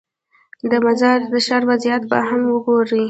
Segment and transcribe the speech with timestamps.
[0.71, 2.99] د مزار د ښار وضعیت به هم وګورې.